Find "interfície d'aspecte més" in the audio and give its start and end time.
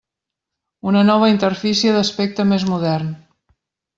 1.33-2.67